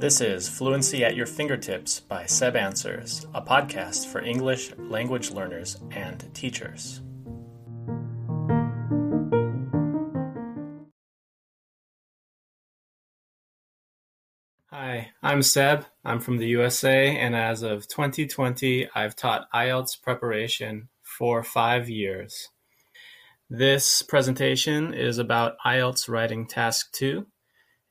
This 0.00 0.20
is 0.20 0.48
Fluency 0.48 1.04
at 1.04 1.16
Your 1.16 1.26
Fingertips 1.26 1.98
by 1.98 2.24
Seb 2.24 2.54
Answers, 2.54 3.26
a 3.34 3.42
podcast 3.42 4.06
for 4.06 4.20
English 4.20 4.70
language 4.78 5.32
learners 5.32 5.76
and 5.90 6.32
teachers. 6.32 7.00
Hi, 14.70 15.10
I'm 15.20 15.42
Seb. 15.42 15.86
I'm 16.04 16.20
from 16.20 16.36
the 16.36 16.46
USA, 16.46 17.16
and 17.16 17.34
as 17.34 17.64
of 17.64 17.88
2020, 17.88 18.88
I've 18.94 19.16
taught 19.16 19.50
IELTS 19.52 20.00
preparation 20.00 20.90
for 21.02 21.42
five 21.42 21.90
years. 21.90 22.50
This 23.50 24.02
presentation 24.02 24.94
is 24.94 25.18
about 25.18 25.56
IELTS 25.66 26.08
Writing 26.08 26.46
Task 26.46 26.92
2, 26.92 27.26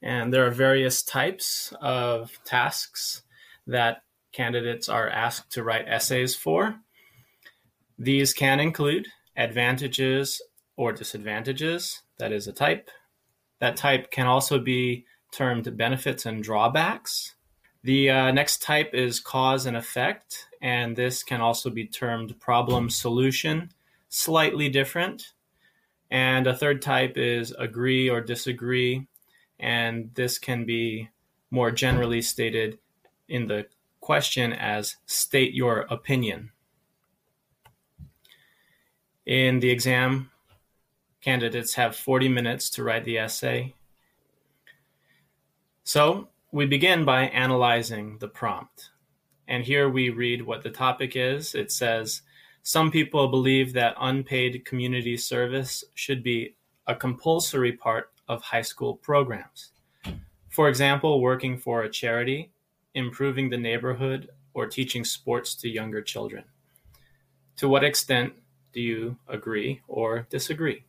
and 0.02 0.34
there 0.34 0.46
are 0.46 0.52
various 0.52 1.04
types 1.04 1.74
of 1.82 2.40
tasks 2.46 3.24
that 3.66 4.04
candidates 4.32 4.88
are 4.88 5.10
asked 5.10 5.52
to 5.52 5.64
write 5.64 5.88
essays 5.88 6.36
for. 6.36 6.76
These 7.98 8.34
can 8.34 8.60
include 8.60 9.08
advantages 9.36 10.42
or 10.76 10.94
disadvantages, 10.94 12.04
that 12.20 12.32
is 12.32 12.48
a 12.48 12.54
type. 12.54 12.90
That 13.60 13.76
type 13.76 14.12
can 14.12 14.28
also 14.28 14.60
be 14.60 15.06
termed 15.32 15.76
benefits 15.76 16.26
and 16.26 16.44
drawbacks. 16.44 17.36
The 17.84 18.10
uh, 18.10 18.32
next 18.32 18.62
type 18.62 18.94
is 18.94 19.20
cause 19.20 19.66
and 19.66 19.78
effect, 19.78 20.46
and 20.62 20.96
this 20.96 21.24
can 21.24 21.42
also 21.42 21.70
be 21.70 21.88
termed 21.88 22.40
problem 22.40 22.90
solution, 22.90 23.72
slightly 24.10 24.70
different. 24.70 25.34
And 26.12 26.48
a 26.48 26.56
third 26.56 26.82
type 26.82 27.18
is 27.18 27.52
agree 27.58 28.10
or 28.10 28.22
disagree, 28.22 29.08
and 29.60 30.12
this 30.14 30.38
can 30.38 30.66
be 30.66 31.10
more 31.52 31.72
generally 31.72 32.22
stated 32.22 32.78
in 33.28 33.48
the 33.48 33.68
question 34.00 34.54
as 34.54 34.98
state 35.06 35.54
your 35.54 35.82
opinion. 35.90 36.52
In 39.26 39.60
the 39.60 39.70
exam, 39.70 40.32
candidates 41.22 41.74
have 41.74 41.96
40 41.96 42.30
minutes 42.30 42.70
to 42.72 42.84
write 42.84 43.04
the 43.04 43.18
essay. 43.18 43.74
So 45.84 46.30
we 46.52 46.66
begin 46.66 47.04
by 47.04 47.24
analyzing 47.24 48.18
the 48.20 48.28
prompt. 48.28 48.92
And 49.48 49.64
here 49.64 49.90
we 49.90 50.10
read 50.10 50.42
what 50.42 50.64
the 50.64 50.70
topic 50.70 51.16
is. 51.16 51.56
It 51.56 51.72
says, 51.72 52.22
Some 52.64 52.92
people 52.92 53.28
believe 53.28 53.74
that 53.74 53.96
unpaid 54.00 54.66
community 54.66 55.18
service 55.18 55.84
should 55.94 56.24
be 56.24 56.56
a 56.88 56.96
compulsory 56.96 57.74
part 57.74 58.12
of 58.28 58.42
high 58.42 58.62
school 58.62 58.96
programs. 58.96 59.72
For 60.50 60.70
example, 60.70 61.22
working 61.22 61.58
for 61.58 61.84
a 61.84 61.90
charity, 61.90 62.52
improving 62.94 63.50
the 63.50 63.58
neighborhood, 63.58 64.30
or 64.54 64.66
teaching 64.66 65.06
sports 65.06 65.54
to 65.56 65.70
younger 65.70 66.02
children. 66.02 66.44
To 67.58 67.70
what 67.70 67.84
extent 67.84 68.34
do 68.74 68.82
you 68.82 69.18
agree 69.28 69.82
or 69.88 70.26
disagree? 70.30 70.84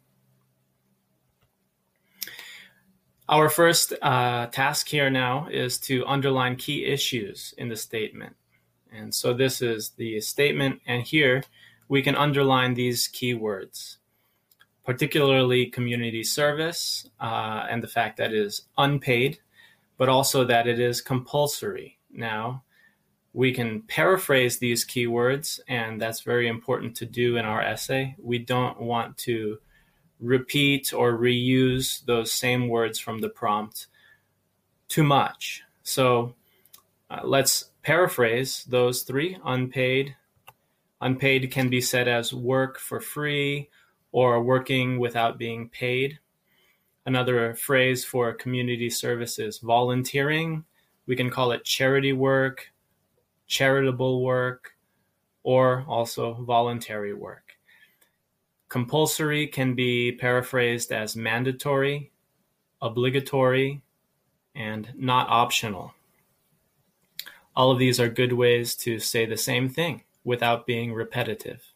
Our 3.29 3.51
first 3.51 3.93
uh, 4.01 4.47
task 4.47 4.89
here 4.89 5.11
now 5.11 5.49
is 5.51 5.79
to 5.81 6.07
underline 6.07 6.57
key 6.57 6.87
issues 6.87 7.53
in 7.59 7.69
the 7.69 7.77
statement. 7.77 8.37
And 8.91 9.15
so 9.15 9.35
this 9.35 9.61
is 9.61 9.91
the 9.91 10.19
statement, 10.23 10.81
and 10.87 11.03
here 11.03 11.43
we 11.89 12.01
can 12.01 12.17
underline 12.17 12.73
these 12.73 13.07
keywords 13.07 13.98
particularly 14.89 15.67
community 15.67 16.25
service 16.25 17.07
uh, 17.21 17.67
and 17.69 17.83
the 17.83 17.87
fact 17.87 18.17
that 18.17 18.33
it 18.33 18.39
is 18.39 18.63
unpaid, 18.79 19.39
but 19.99 20.09
also 20.09 20.47
that 20.47 20.67
it 20.67 20.81
is 20.81 21.03
compulsory. 21.03 21.99
Now, 22.11 22.63
we 23.35 23.53
can 23.53 23.83
paraphrase 23.83 24.59
these 24.59 24.87
keywords, 24.87 25.61
and 25.69 26.01
that's 26.01 26.23
very 26.23 26.49
important 26.49 26.97
to 26.97 27.05
do 27.05 27.37
in 27.37 27.45
our 27.45 27.61
essay. 27.61 28.17
We 28.19 28.39
don't 28.39 28.81
want 28.81 29.19
to 29.19 29.59
repeat 30.21 30.95
or 30.95 31.13
reuse 31.19 32.03
those 32.07 32.33
same 32.33 32.69
words 32.69 32.99
from 32.99 33.19
the 33.19 33.29
prompt 33.29 33.89
too 34.89 35.05
much. 35.05 35.65
So 35.83 36.35
uh, 37.11 37.21
let's 37.25 37.73
paraphrase 37.83 38.65
those 38.65 39.03
three 39.03 39.37
unpaid. 39.45 40.17
Unpaid 41.03 41.51
can 41.51 41.69
be 41.69 41.83
said 41.83 42.09
as 42.09 42.33
work 42.33 42.79
for 42.79 43.01
free 43.03 43.69
or 44.13 44.43
working 44.43 44.99
without 44.99 45.39
being 45.39 45.69
paid. 45.69 46.19
Another 47.07 47.55
phrase 47.55 48.05
for 48.05 48.33
community 48.33 48.91
service 48.91 49.39
is 49.39 49.59
volunteering. 49.59 50.65
We 51.07 51.17
can 51.17 51.31
call 51.31 51.53
it 51.53 51.65
charity 51.65 52.13
work, 52.13 52.71
charitable 53.47 54.23
work, 54.23 54.73
or 55.43 55.85
also 55.89 56.35
voluntary 56.35 57.15
work. 57.15 57.55
Compulsory 58.69 59.47
can 59.47 59.75
be 59.75 60.13
paraphrased 60.13 60.93
as 60.93 61.17
mandatory, 61.17 62.13
obligatory, 62.83 63.81
and 64.55 64.93
not 64.95 65.29
optional. 65.31 65.95
All 67.57 67.71
of 67.71 67.79
these 67.79 67.99
are 67.99 68.09
good 68.09 68.35
ways 68.35 68.77
to 68.77 68.99
say 68.99 69.25
the 69.25 69.39
same 69.39 69.71
thing 69.71 70.05
without 70.23 70.67
being 70.67 70.93
repetitive. 70.93 71.68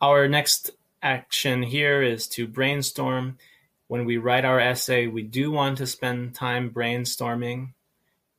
Our 0.00 0.28
next 0.28 0.72
action 1.02 1.62
here 1.62 2.02
is 2.02 2.28
to 2.28 2.46
brainstorm. 2.46 3.38
When 3.88 4.04
we 4.04 4.18
write 4.18 4.44
our 4.44 4.60
essay, 4.60 5.06
we 5.06 5.22
do 5.22 5.50
want 5.50 5.78
to 5.78 5.86
spend 5.86 6.34
time 6.34 6.70
brainstorming. 6.70 7.72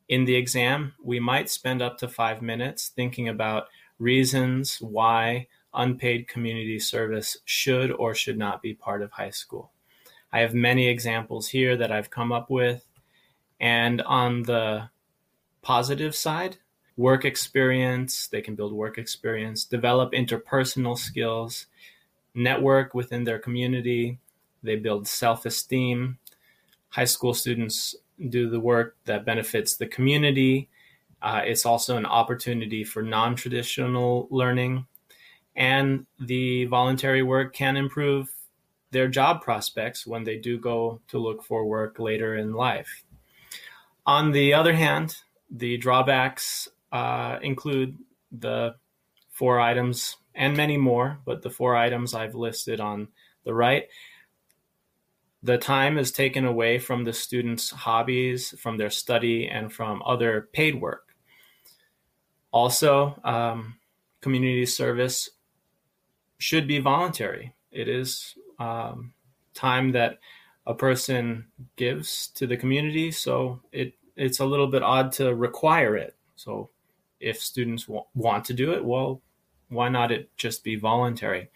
In 0.08 0.26
the 0.26 0.36
exam, 0.36 0.94
we 1.04 1.20
might 1.20 1.50
spend 1.50 1.82
up 1.82 1.98
to 1.98 2.08
five 2.08 2.44
minutes 2.44 2.90
thinking 2.90 3.28
about 3.28 3.70
reasons 3.98 4.78
why 4.82 5.48
unpaid 5.74 6.28
community 6.28 6.78
service 6.78 7.38
should 7.44 7.92
or 7.92 8.14
should 8.14 8.38
not 8.38 8.62
be 8.62 8.76
part 8.76 9.02
of 9.02 9.12
high 9.14 9.32
school. 9.32 9.72
I 10.32 10.42
have 10.42 10.54
many 10.54 10.88
examples 10.88 11.50
here 11.50 11.76
that 11.76 11.92
I've 11.92 12.12
come 12.12 12.32
up 12.32 12.52
with. 12.52 12.86
And 13.60 14.04
on 14.04 14.44
the 14.44 14.90
positive 15.64 16.16
side, 16.16 16.58
work 16.98 17.24
experience, 17.26 18.28
they 18.28 18.42
can 18.42 18.56
build 18.56 18.74
work 18.74 18.98
experience, 18.98 19.64
develop 19.64 20.12
interpersonal 20.12 20.98
skills, 20.98 21.68
network 22.34 22.94
within 22.94 23.24
their 23.24 23.40
community, 23.40 24.18
they 24.64 24.76
build 24.76 25.08
self 25.08 25.46
esteem. 25.46 26.18
High 26.90 27.06
school 27.06 27.34
students 27.34 27.96
do 28.30 28.50
the 28.50 28.60
work 28.60 28.96
that 29.06 29.26
benefits 29.26 29.76
the 29.76 29.88
community. 29.88 30.70
Uh, 31.22 31.42
it's 31.46 31.66
also 31.66 31.98
an 31.98 32.06
opportunity 32.06 32.84
for 32.84 33.02
non 33.02 33.36
traditional 33.36 34.28
learning. 34.32 34.86
And 35.56 36.06
the 36.20 36.66
voluntary 36.66 37.24
work 37.24 37.54
can 37.54 37.78
improve 37.78 38.30
their 38.92 39.08
job 39.08 39.42
prospects 39.42 40.08
when 40.08 40.24
they 40.24 40.38
do 40.38 40.60
go 40.60 41.02
to 41.10 41.18
look 41.18 41.44
for 41.44 41.66
work 41.66 42.00
later 42.00 42.36
in 42.38 42.54
life. 42.54 43.04
On 44.06 44.32
the 44.32 44.54
other 44.54 44.74
hand, 44.74 45.18
the 45.50 45.78
drawbacks 45.78 46.70
uh, 46.92 47.40
include 47.42 47.98
the 48.32 48.76
four 49.32 49.60
items 49.60 50.18
and 50.34 50.56
many 50.56 50.78
more, 50.78 51.20
but 51.26 51.42
the 51.42 51.50
four 51.50 51.76
items 51.76 52.14
I've 52.14 52.36
listed 52.36 52.80
on 52.80 53.08
the 53.44 53.54
right. 53.54 53.86
The 55.44 55.58
time 55.58 55.98
is 55.98 56.12
taken 56.12 56.46
away 56.46 56.80
from 56.80 57.04
the 57.04 57.14
students' 57.14 57.70
hobbies, 57.70 58.54
from 58.60 58.78
their 58.78 58.90
study, 58.90 59.48
and 59.48 59.72
from 59.72 60.02
other 60.06 60.50
paid 60.54 60.82
work. 60.82 61.16
Also, 62.52 63.20
um, 63.24 63.76
community 64.22 64.66
service 64.66 65.30
should 66.38 66.68
be 66.68 66.80
voluntary. 66.80 67.54
It 67.72 67.88
is 67.88 68.36
um, 68.60 69.14
time 69.54 69.92
that 69.92 70.20
a 70.66 70.74
person 70.74 71.46
gives 71.76 72.28
to 72.30 72.48
the 72.48 72.58
community, 72.58 73.12
so 73.12 73.62
it 73.72 73.94
it's 74.16 74.40
a 74.40 74.46
little 74.46 74.68
bit 74.68 74.84
odd 74.84 75.12
to 75.14 75.34
require 75.34 75.96
it. 75.96 76.16
So 76.36 76.72
if 77.20 77.42
students 77.42 77.86
w- 77.86 78.06
want 78.16 78.46
to 78.46 78.54
do 78.54 78.74
it, 78.74 78.84
well, 78.84 79.22
why 79.70 79.90
not 79.90 80.12
it 80.12 80.30
just 80.38 80.64
be 80.64 80.76
voluntary? 80.76 81.50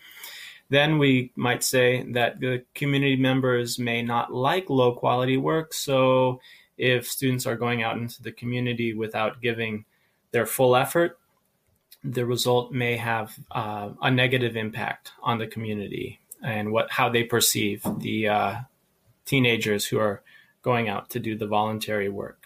Then 0.69 0.99
we 0.99 1.31
might 1.35 1.63
say 1.63 2.03
that 2.11 2.39
the 2.39 2.63
community 2.73 3.17
members 3.17 3.77
may 3.77 4.01
not 4.01 4.33
like 4.33 4.69
low 4.69 4.93
quality 4.93 5.37
work. 5.37 5.73
So 5.73 6.39
if 6.77 7.07
students 7.07 7.45
are 7.45 7.57
going 7.57 7.83
out 7.83 7.97
into 7.97 8.23
the 8.23 8.31
community 8.31 8.93
without 8.93 9.41
giving 9.41 9.85
their 10.31 10.45
full 10.45 10.75
effort, 10.75 11.19
the 12.03 12.25
result 12.25 12.71
may 12.71 12.97
have 12.97 13.37
uh, 13.51 13.89
a 14.01 14.09
negative 14.09 14.55
impact 14.55 15.11
on 15.21 15.37
the 15.37 15.47
community 15.47 16.19
and 16.41 16.71
what 16.71 16.89
how 16.91 17.09
they 17.09 17.23
perceive 17.23 17.83
the 17.99 18.27
uh, 18.27 18.55
teenagers 19.25 19.85
who 19.85 19.99
are 19.99 20.23
going 20.61 20.89
out 20.89 21.09
to 21.09 21.19
do 21.19 21.37
the 21.37 21.47
voluntary 21.47 22.09
work. 22.09 22.40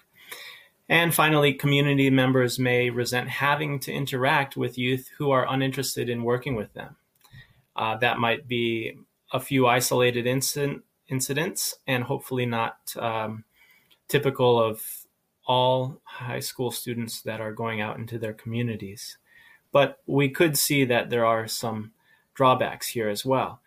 And 0.88 1.14
finally, 1.14 1.54
community 1.54 2.10
members 2.10 2.60
may 2.60 2.90
resent 2.90 3.28
having 3.28 3.80
to 3.82 3.92
interact 3.92 4.56
with 4.56 4.78
youth 4.78 5.10
who 5.18 5.32
are 5.32 5.48
uninterested 5.50 6.10
in 6.10 6.24
working 6.24 6.56
with 6.56 6.72
them. 6.74 6.96
Uh, 7.76 7.98
that 7.98 8.20
might 8.20 8.48
be 8.48 8.98
a 9.34 9.40
few 9.40 9.68
isolated 9.68 10.28
incident, 10.28 10.84
incidents 11.08 11.76
and 11.88 12.04
hopefully 12.04 12.46
not 12.46 12.78
um, 12.98 13.44
typical 14.08 14.62
of 14.62 14.82
all 15.48 16.00
high 16.04 16.40
school 16.40 16.72
students 16.72 17.22
that 17.24 17.42
are 17.42 17.52
going 17.52 17.82
out 17.82 17.98
into 17.98 18.18
their 18.18 18.34
communities. 18.34 19.18
But 19.72 20.00
we 20.06 20.30
could 20.30 20.58
see 20.58 20.86
that 20.86 21.10
there 21.10 21.26
are 21.26 21.48
some 21.48 21.92
drawbacks 22.34 22.88
here 22.88 23.10
as 23.10 23.26
well. 23.26 23.62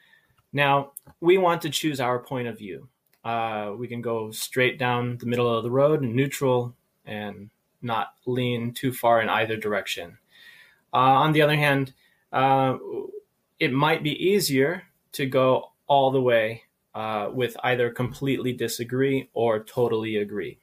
Now, 0.53 0.93
we 1.21 1.39
want 1.39 1.63
to 1.63 1.71
choose 1.71 2.01
our 2.01 2.19
point 2.19 2.49
of 2.49 2.59
view. 2.59 2.89
Uh, 3.25 3.73
we 3.77 3.89
can 3.89 4.01
go 4.01 4.31
straight 4.31 4.79
down 4.79 5.19
the 5.19 5.27
middle 5.27 5.55
of 5.55 5.65
the 5.65 5.71
road, 5.71 6.03
and 6.03 6.15
neutral, 6.15 6.75
and 7.09 7.51
not 7.83 8.15
lean 8.27 8.73
too 8.73 8.93
far 8.93 9.21
in 9.21 9.29
either 9.29 9.57
direction. 9.57 10.19
Uh, 10.93 10.97
on 11.25 11.33
the 11.33 11.43
other 11.43 11.57
hand, 11.57 11.93
uh, 12.33 12.77
it 13.59 13.73
might 13.73 14.03
be 14.03 14.13
easier 14.13 14.85
to 15.13 15.27
go 15.27 15.73
all 15.87 16.11
the 16.11 16.21
way 16.21 16.63
uh, 16.95 17.31
with 17.33 17.57
either 17.65 17.91
completely 17.91 18.53
disagree 18.53 19.29
or 19.33 19.63
totally 19.63 20.17
agree. 20.17 20.59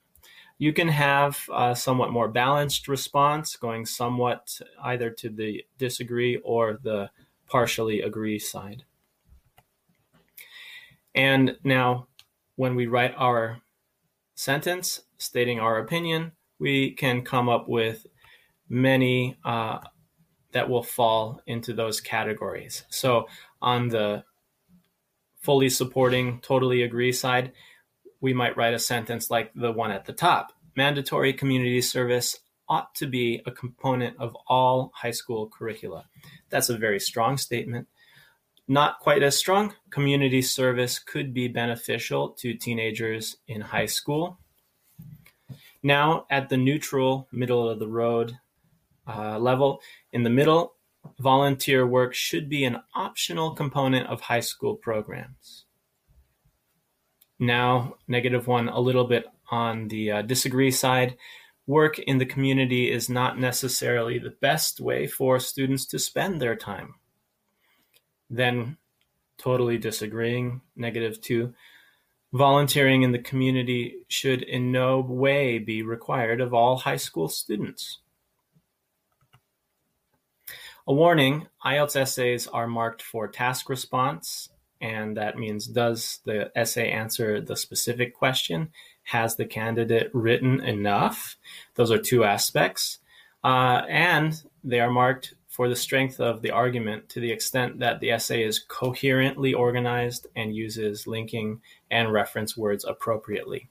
You 0.58 0.72
can 0.72 0.88
have 0.88 1.50
a 1.54 1.76
somewhat 1.76 2.12
more 2.12 2.30
balanced 2.30 2.88
response, 2.88 3.58
going 3.58 3.86
somewhat 3.86 4.62
either 4.82 5.10
to 5.10 5.30
the 5.30 5.66
disagree 5.78 6.38
or 6.38 6.80
the 6.82 7.10
partially 7.48 8.02
agree 8.02 8.40
side. 8.40 8.84
And 11.14 11.58
now, 11.64 12.08
when 12.56 12.76
we 12.76 12.88
write 12.88 13.14
our 13.18 13.62
sentence 14.36 15.02
stating 15.18 15.60
our 15.60 15.80
opinion, 15.80 16.32
we 16.60 16.92
can 16.92 17.22
come 17.24 17.50
up 17.50 17.68
with 17.68 18.06
many 18.70 19.38
uh, 19.44 19.80
that 20.52 20.70
will 20.70 20.84
fall 20.84 21.42
into 21.46 21.74
those 21.74 22.00
categories. 22.02 22.84
So, 22.90 23.28
on 23.62 23.90
the 23.90 24.24
fully 25.42 25.70
supporting, 25.70 26.40
totally 26.42 26.84
agree 26.84 27.12
side, 27.12 27.52
we 28.22 28.34
might 28.34 28.58
write 28.58 28.74
a 28.74 28.80
sentence 28.80 29.30
like 29.30 29.52
the 29.54 29.72
one 29.72 29.92
at 29.92 30.06
the 30.06 30.14
top 30.14 30.54
Mandatory 30.76 31.32
community 31.32 31.80
service 31.80 32.38
ought 32.68 32.94
to 32.96 33.08
be 33.08 33.42
a 33.46 33.52
component 33.52 34.18
of 34.20 34.36
all 34.48 34.92
high 34.94 35.12
school 35.12 35.48
curricula. 35.48 36.06
That's 36.50 36.70
a 36.70 36.78
very 36.78 37.00
strong 37.00 37.38
statement. 37.38 37.88
Not 38.68 39.00
quite 39.00 39.24
as 39.24 39.38
strong, 39.38 39.74
community 39.90 40.42
service 40.42 41.00
could 41.00 41.34
be 41.34 41.48
beneficial 41.48 42.30
to 42.40 42.56
teenagers 42.56 43.38
in 43.48 43.62
high 43.62 43.86
school. 43.86 44.40
Now, 45.86 46.26
at 46.32 46.50
the 46.50 46.58
neutral, 46.58 47.28
middle 47.32 47.70
of 47.70 47.78
the 47.78 47.88
road 47.88 48.40
uh, 49.08 49.38
level, 49.38 49.82
in 50.12 50.24
the 50.24 50.32
middle, 50.32 50.74
volunteer 51.20 51.86
work 51.86 52.16
should 52.16 52.50
be 52.50 52.64
an 52.64 52.82
optional 52.96 53.52
component 53.52 54.08
of 54.08 54.20
high 54.20 54.40
school 54.40 54.78
programs. 54.78 55.66
Now, 57.38 57.98
negative 58.08 58.48
one, 58.48 58.68
a 58.68 58.80
little 58.80 59.04
bit 59.04 59.26
on 59.52 59.88
the 59.90 60.12
uh, 60.12 60.22
disagree 60.24 60.72
side. 60.72 61.18
Work 61.68 62.00
in 62.00 62.18
the 62.18 62.26
community 62.26 62.92
is 62.92 63.08
not 63.08 63.38
necessarily 63.38 64.18
the 64.18 64.34
best 64.42 64.80
way 64.80 65.06
for 65.06 65.40
students 65.40 65.86
to 65.86 66.00
spend 66.00 66.42
their 66.42 66.56
time. 66.56 66.96
Then, 68.28 68.78
totally 69.38 69.78
disagreeing, 69.78 70.62
negative 70.76 71.22
two. 71.22 71.54
Volunteering 72.36 73.04
in 73.04 73.14
the 73.14 73.20
community 73.20 73.96
should 74.10 74.42
in 74.42 74.70
no 74.70 75.00
way 75.00 75.58
be 75.58 75.82
required 75.84 76.42
of 76.42 76.54
all 76.54 76.76
high 76.76 76.98
school 76.98 77.30
students. 77.30 78.00
A 80.86 80.94
warning, 80.94 81.48
IELTS 81.64 81.96
essays 81.96 82.46
are 82.48 82.68
marked 82.68 83.02
for 83.02 83.30
task 83.30 83.70
response, 83.70 84.50
and 84.82 85.16
that 85.16 85.38
means 85.38 85.66
does 85.66 86.20
the 86.26 86.52
essay 86.58 86.92
answer 86.92 87.40
the 87.40 87.56
specific 87.56 88.14
question? 88.14 88.68
Has 89.04 89.38
the 89.38 89.46
candidate 89.46 90.10
written 90.14 90.60
enough? 90.60 91.38
Those 91.76 91.90
are 91.90 91.98
two 91.98 92.26
aspects. 92.26 93.00
Uh, 93.46 93.84
and 93.88 94.44
they 94.62 94.82
are 94.82 94.92
marked 94.92 95.36
for 95.56 95.70
the 95.70 95.76
strength 95.76 96.20
of 96.20 96.42
the 96.42 96.52
argument 96.52 97.08
to 97.10 97.20
the 97.20 97.32
extent 97.32 97.80
that 97.80 98.00
the 98.00 98.12
essay 98.12 98.44
is 98.44 98.60
coherently 98.60 99.54
organized 99.54 100.28
and 100.36 100.56
uses 100.56 101.08
linking 101.08 101.62
and 101.90 102.12
reference 102.12 102.58
words 102.58 102.84
appropriately. 102.84 103.70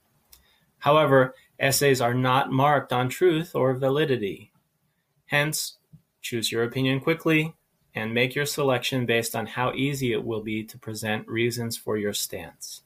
However, 0.78 1.34
essays 1.58 2.00
are 2.00 2.14
not 2.14 2.50
marked 2.50 2.92
on 2.92 3.08
truth 3.08 3.54
or 3.54 3.74
validity. 3.74 4.52
Hence, 5.26 5.76
Choose 6.24 6.50
your 6.50 6.64
opinion 6.64 7.00
quickly 7.00 7.54
and 7.94 8.14
make 8.14 8.34
your 8.34 8.46
selection 8.46 9.04
based 9.04 9.36
on 9.36 9.44
how 9.44 9.74
easy 9.74 10.10
it 10.10 10.24
will 10.24 10.40
be 10.40 10.64
to 10.64 10.78
present 10.78 11.28
reasons 11.28 11.76
for 11.76 11.98
your 11.98 12.14
stance. 12.14 12.80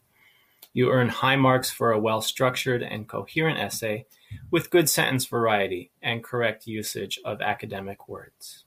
You 0.73 0.91
earn 0.91 1.09
high 1.09 1.37
marks 1.37 1.71
for 1.71 1.93
a 1.93 2.01
well 2.01 2.21
structured 2.21 2.83
and 2.83 3.09
coherent 3.09 3.61
essay 3.61 4.07
with 4.51 4.71
good 4.71 4.89
sentence 4.89 5.25
variety 5.25 5.93
and 6.03 6.25
correct 6.25 6.67
usage 6.67 7.21
of 7.25 7.41
academic 7.41 8.09
words. 8.09 8.65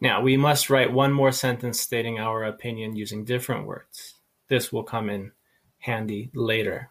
Now, 0.00 0.20
we 0.20 0.36
must 0.36 0.70
write 0.70 0.92
one 0.92 1.12
more 1.12 1.32
sentence 1.32 1.80
stating 1.80 2.18
our 2.18 2.44
opinion 2.44 2.96
using 2.96 3.24
different 3.24 3.66
words. 3.66 4.14
This 4.48 4.72
will 4.72 4.82
come 4.82 5.08
in 5.08 5.32
handy 5.78 6.30
later. 6.34 6.90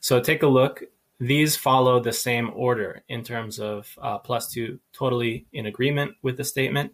So 0.00 0.20
take 0.20 0.42
a 0.42 0.46
look 0.46 0.82
these 1.20 1.56
follow 1.56 1.98
the 1.98 2.12
same 2.12 2.50
order 2.54 3.02
in 3.08 3.24
terms 3.24 3.58
of 3.58 3.92
uh, 4.00 4.18
plus 4.18 4.52
two 4.52 4.78
totally 4.92 5.46
in 5.52 5.66
agreement 5.66 6.14
with 6.22 6.36
the 6.36 6.44
statement. 6.44 6.92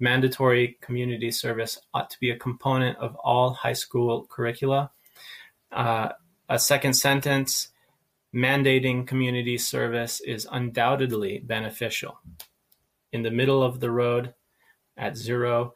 Mandatory 0.00 0.78
community 0.80 1.30
service 1.30 1.78
ought 1.92 2.08
to 2.10 2.20
be 2.20 2.30
a 2.30 2.38
component 2.38 2.96
of 2.98 3.14
all 3.16 3.50
high 3.50 3.74
school 3.74 4.26
curricula. 4.30 4.90
Uh, 5.70 6.10
a 6.48 6.58
second 6.58 6.94
sentence 6.94 7.68
mandating 8.34 9.06
community 9.06 9.58
service 9.58 10.20
is 10.20 10.48
undoubtedly 10.50 11.40
beneficial. 11.40 12.20
In 13.12 13.22
the 13.22 13.30
middle 13.30 13.62
of 13.62 13.80
the 13.80 13.90
road 13.90 14.34
at 14.98 15.16
zero, 15.16 15.74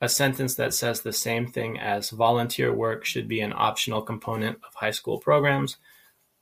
a 0.00 0.08
sentence 0.08 0.54
that 0.54 0.74
says 0.74 1.00
the 1.00 1.12
same 1.12 1.46
thing 1.46 1.78
as 1.78 2.10
volunteer 2.10 2.72
work 2.72 3.04
should 3.04 3.28
be 3.28 3.40
an 3.40 3.52
optional 3.54 4.02
component 4.02 4.58
of 4.66 4.74
high 4.74 4.90
school 4.90 5.18
programs 5.18 5.76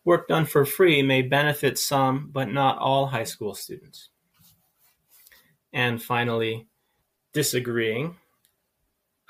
Work 0.04 0.28
done 0.28 0.44
for 0.44 0.66
free 0.66 1.02
may 1.02 1.22
benefit 1.22 1.78
some, 1.78 2.28
but 2.30 2.52
not 2.52 2.78
all 2.78 3.06
high 3.06 3.24
school 3.24 3.54
students. 3.54 4.10
And 5.72 6.02
finally, 6.02 6.66
disagreeing. 7.32 8.16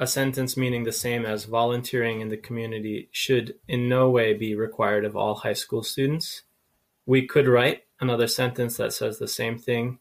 A 0.01 0.07
sentence 0.09 0.57
meaning 0.57 0.83
the 0.83 0.91
same 0.91 1.25
as 1.25 1.45
volunteering 1.45 2.21
in 2.21 2.29
the 2.29 2.37
community 2.37 3.09
should 3.13 3.55
in 3.69 3.89
no 3.89 4.11
way 4.11 4.35
be 4.35 4.57
required 4.57 5.05
of 5.05 5.17
all 5.17 5.37
high 5.37 5.53
school 5.53 5.85
students. 5.85 6.43
We 7.07 7.29
could 7.29 7.47
write 7.47 7.85
another 8.01 8.27
sentence 8.27 8.77
that 8.77 8.93
says 8.93 9.19
the 9.19 9.29
same 9.29 9.57
thing. 9.57 10.01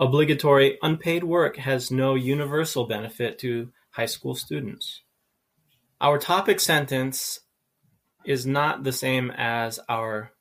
Obligatory 0.00 0.78
unpaid 0.80 1.24
work 1.24 1.56
has 1.56 1.90
no 1.90 2.14
universal 2.14 2.86
benefit 2.86 3.38
to 3.40 3.72
high 3.90 4.06
school 4.06 4.34
students. 4.34 5.02
Our 6.00 6.18
topic 6.18 6.60
sentence 6.60 7.40
is 8.24 8.46
not 8.46 8.84
the 8.84 8.92
same 8.92 9.32
as 9.36 9.80
our 9.88 10.32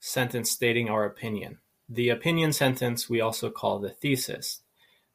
sentence 0.00 0.50
stating 0.50 0.90
our 0.90 1.04
opinion. 1.06 1.58
The 1.88 2.10
opinion 2.10 2.52
sentence 2.52 3.08
we 3.08 3.20
also 3.20 3.50
call 3.50 3.78
the 3.78 3.90
thesis. 3.90 4.60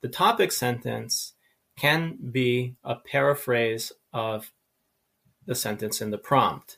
The 0.01 0.07
topic 0.07 0.51
sentence 0.51 1.33
can 1.77 2.17
be 2.31 2.75
a 2.83 2.95
paraphrase 2.95 3.91
of 4.11 4.51
the 5.45 5.55
sentence 5.55 6.01
in 6.01 6.09
the 6.09 6.17
prompt. 6.17 6.77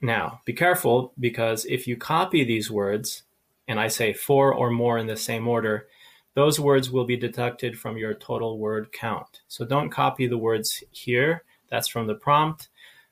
Now, 0.00 0.40
be 0.44 0.54
careful 0.54 1.12
because 1.18 1.66
if 1.66 1.86
you 1.86 1.96
copy 1.96 2.44
these 2.44 2.70
words, 2.70 3.24
and 3.68 3.78
I 3.78 3.88
say 3.88 4.12
four 4.12 4.54
or 4.54 4.70
more 4.70 4.98
in 4.98 5.06
the 5.06 5.16
same 5.16 5.48
order, 5.48 5.86
those 6.34 6.60
words 6.60 6.90
will 6.90 7.04
be 7.04 7.16
deducted 7.16 7.78
from 7.78 7.96
your 7.96 8.14
total 8.14 8.58
word 8.58 8.92
count. 8.92 9.40
So 9.48 9.64
don't 9.64 9.90
copy 9.90 10.26
the 10.26 10.38
words 10.38 10.82
here. 10.90 11.44
That's 11.70 11.88
from 11.88 12.06
the 12.06 12.14
prompt. 12.14 12.68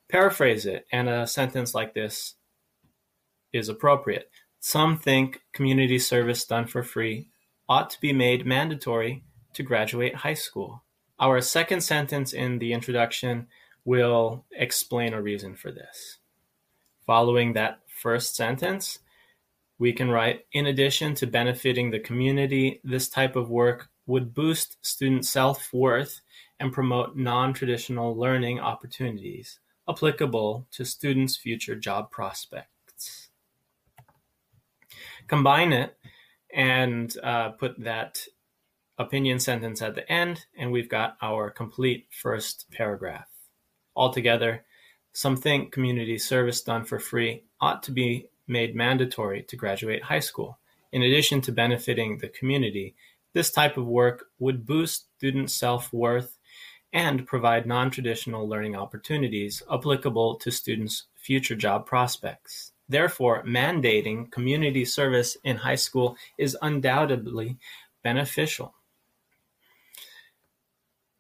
Paraphrase 0.09 0.67
it, 0.67 0.87
and 0.93 1.09
a 1.09 1.27
sentence 1.27 1.75
like 1.75 1.95
this 1.95 2.35
is 3.53 3.69
appropriate. 3.69 4.31
Some 4.61 4.99
think 4.99 5.41
community 5.53 5.99
service 5.99 6.45
done 6.45 6.67
for 6.67 6.83
free 6.83 7.29
ought 7.69 7.91
to 7.91 8.01
be 8.01 8.13
made 8.13 8.45
mandatory 8.45 9.25
to 9.55 9.63
graduate 9.63 10.17
high 10.17 10.35
school. 10.35 10.83
Our 11.19 11.41
second 11.41 11.83
sentence 11.83 12.33
in 12.33 12.59
the 12.59 12.73
introduction 12.73 13.47
will 13.85 14.45
explain 14.53 15.15
a 15.15 15.23
reason 15.23 15.55
for 15.57 15.71
this. 15.71 16.19
Following 17.07 17.53
that 17.53 17.81
first 17.87 18.37
sentence, 18.37 18.99
we 19.83 19.93
can 19.93 20.09
write 20.09 20.47
In 20.53 20.67
addition 20.67 21.17
to 21.17 21.27
benefiting 21.27 21.91
the 21.91 21.99
community, 21.99 22.81
this 22.85 23.09
type 23.09 23.35
of 23.35 23.51
work 23.51 23.89
would 24.07 24.33
boost 24.33 24.77
student 24.81 25.27
self 25.27 25.73
worth 25.73 26.21
and 26.61 26.73
promote 26.73 27.17
non 27.17 27.53
traditional 27.53 28.17
learning 28.17 28.61
opportunities 28.61 29.59
applicable 29.89 30.69
to 30.71 30.85
students' 30.85 31.37
future 31.37 31.75
job 31.75 32.13
prospects. 32.13 33.31
Combine 35.27 35.73
it 35.73 35.99
and 36.55 37.17
uh, 37.21 37.49
put 37.49 37.83
that 37.83 38.25
opinion 38.99 39.41
sentence 39.41 39.83
at 39.83 39.97
the 39.97 40.09
end, 40.11 40.47
and 40.57 40.71
we've 40.71 40.89
got 40.89 41.17
our 41.21 41.51
complete 41.51 42.07
first 42.23 42.67
paragraph. 42.71 43.27
Altogether, 43.97 44.65
some 45.13 45.37
think 45.37 45.73
community 45.73 46.19
service 46.19 46.63
done 46.63 46.85
for 46.85 47.01
free 47.01 47.43
ought 47.61 47.83
to 47.83 47.91
be 47.91 48.29
made 48.47 48.75
mandatory 48.75 49.43
to 49.45 49.57
graduate 49.57 50.05
high 50.05 50.21
school. 50.21 50.59
In 50.93 51.03
addition 51.03 51.41
to 51.43 51.53
benefiting 51.53 52.19
the 52.19 52.29
community, 52.29 52.95
this 53.33 53.51
type 53.51 53.77
of 53.77 53.87
work 53.87 54.27
would 54.39 54.67
boost 54.67 55.07
student 55.17 55.51
self-worth 55.51 56.39
and 56.93 57.27
provide 57.27 57.67
non-traditional 57.67 58.47
learning 58.47 58.77
opportunities 58.77 59.63
applicable 59.73 60.35
to 60.37 60.51
students' 60.51 61.05
future 61.17 61.57
job 61.57 61.87
prospects. 61.87 62.73
Therefore, 62.89 63.43
mandating 63.45 64.31
community 64.31 64.85
service 64.85 65.37
in 65.45 65.57
high 65.57 65.77
school 65.77 66.17
is 66.37 66.59
undoubtedly 66.61 67.57
beneficial. 68.03 68.75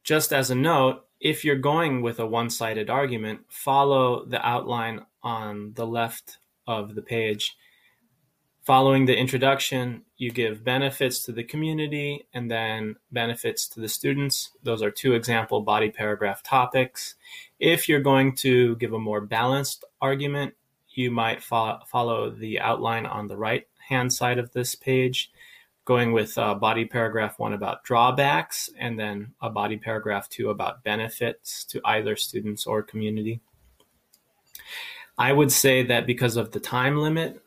Just 0.04 0.32
as 0.32 0.50
a 0.50 0.54
note, 0.54 1.06
if 1.20 1.44
you're 1.44 1.56
going 1.56 2.02
with 2.02 2.18
a 2.18 2.26
one-sided 2.26 2.90
argument, 2.90 3.42
follow 3.48 4.26
the 4.26 4.44
outline 4.46 5.06
on 5.22 5.72
the 5.74 5.86
left 5.86 6.38
of 6.66 6.94
the 6.94 7.02
page. 7.02 7.56
Following 8.62 9.06
the 9.06 9.16
introduction, 9.16 10.02
you 10.16 10.30
give 10.30 10.62
benefits 10.62 11.24
to 11.24 11.32
the 11.32 11.42
community 11.42 12.26
and 12.32 12.48
then 12.48 12.94
benefits 13.10 13.66
to 13.68 13.80
the 13.80 13.88
students. 13.88 14.52
Those 14.62 14.82
are 14.82 14.90
two 14.90 15.14
example 15.14 15.62
body 15.62 15.90
paragraph 15.90 16.42
topics. 16.44 17.16
If 17.58 17.88
you're 17.88 18.00
going 18.00 18.36
to 18.36 18.76
give 18.76 18.92
a 18.92 19.00
more 19.00 19.20
balanced 19.20 19.84
argument, 20.00 20.54
you 20.90 21.10
might 21.10 21.42
fo- 21.42 21.80
follow 21.88 22.30
the 22.30 22.60
outline 22.60 23.06
on 23.06 23.26
the 23.26 23.36
right 23.36 23.66
hand 23.88 24.12
side 24.12 24.38
of 24.38 24.52
this 24.52 24.76
page 24.76 25.32
going 25.84 26.12
with 26.12 26.38
uh, 26.38 26.54
body 26.54 26.84
paragraph 26.84 27.38
one 27.38 27.52
about 27.52 27.82
drawbacks 27.84 28.70
and 28.78 28.98
then 28.98 29.32
a 29.40 29.50
body 29.50 29.76
paragraph 29.76 30.28
two 30.28 30.50
about 30.50 30.84
benefits 30.84 31.64
to 31.64 31.80
either 31.84 32.14
students 32.16 32.66
or 32.66 32.82
community. 32.82 33.40
I 35.18 35.32
would 35.32 35.52
say 35.52 35.82
that 35.84 36.06
because 36.06 36.36
of 36.36 36.52
the 36.52 36.60
time 36.60 36.96
limit, 36.96 37.40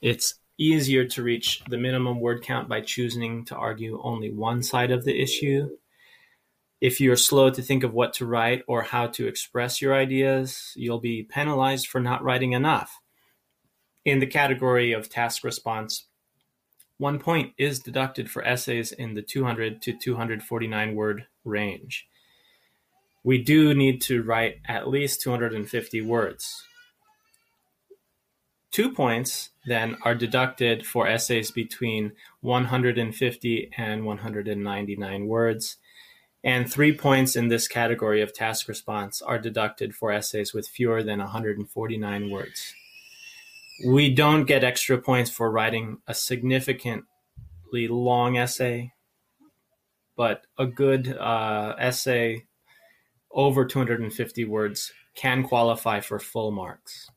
it's 0.00 0.34
easier 0.58 1.04
to 1.06 1.22
reach 1.22 1.62
the 1.68 1.78
minimum 1.78 2.20
word 2.20 2.42
count 2.42 2.68
by 2.68 2.80
choosing 2.80 3.44
to 3.46 3.56
argue 3.56 4.00
only 4.02 4.30
one 4.30 4.62
side 4.62 4.90
of 4.90 5.04
the 5.04 5.20
issue. 5.20 5.68
If 6.80 7.00
you're 7.00 7.16
slow 7.16 7.50
to 7.50 7.62
think 7.62 7.84
of 7.84 7.94
what 7.94 8.12
to 8.14 8.26
write 8.26 8.62
or 8.66 8.82
how 8.82 9.06
to 9.08 9.26
express 9.26 9.80
your 9.80 9.94
ideas, 9.94 10.72
you'll 10.76 11.00
be 11.00 11.22
penalized 11.22 11.86
for 11.86 12.00
not 12.00 12.22
writing 12.22 12.52
enough. 12.52 13.00
In 14.04 14.18
the 14.18 14.26
category 14.26 14.92
of 14.92 15.08
task 15.08 15.44
response, 15.44 16.06
one 16.98 17.18
point 17.18 17.52
is 17.56 17.78
deducted 17.78 18.30
for 18.30 18.44
essays 18.44 18.92
in 18.92 19.14
the 19.14 19.22
200 19.22 19.80
to 19.82 19.92
249 19.92 20.94
word 20.94 21.26
range. 21.44 22.06
We 23.24 23.38
do 23.38 23.74
need 23.74 24.00
to 24.02 24.22
write 24.22 24.56
at 24.66 24.88
least 24.88 25.22
250 25.22 26.00
words. 26.02 26.64
Two 28.70 28.90
points 28.90 29.50
then 29.66 29.96
are 30.02 30.14
deducted 30.14 30.86
for 30.86 31.06
essays 31.06 31.50
between 31.50 32.12
150 32.40 33.70
and 33.76 34.04
199 34.06 35.26
words, 35.26 35.76
and 36.42 36.70
three 36.70 36.96
points 36.96 37.36
in 37.36 37.48
this 37.48 37.68
category 37.68 38.22
of 38.22 38.32
task 38.32 38.66
response 38.66 39.20
are 39.22 39.38
deducted 39.38 39.94
for 39.94 40.10
essays 40.10 40.52
with 40.52 40.66
fewer 40.66 41.02
than 41.02 41.18
149 41.18 42.30
words 42.30 42.74
we 43.84 44.14
don't 44.14 44.44
get 44.44 44.64
extra 44.64 44.98
points 44.98 45.30
for 45.30 45.50
writing 45.50 45.98
a 46.06 46.14
significantly 46.14 47.06
long 47.88 48.36
essay, 48.36 48.92
but 50.16 50.46
a 50.58 50.66
good 50.66 51.16
uh, 51.16 51.74
essay 51.78 52.44
over 53.32 53.64
250 53.64 54.44
words 54.44 54.92
can 55.14 55.42
qualify 55.42 56.00
for 56.00 56.18
full 56.18 56.50
marks. 56.50 57.10